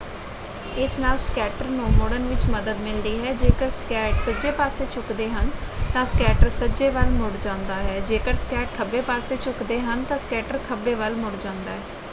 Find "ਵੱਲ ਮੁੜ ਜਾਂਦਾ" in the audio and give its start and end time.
6.91-7.75, 10.95-11.71